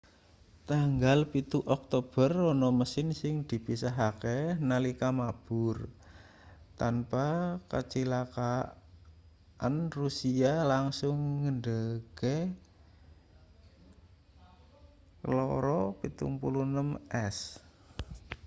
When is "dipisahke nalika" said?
3.49-5.09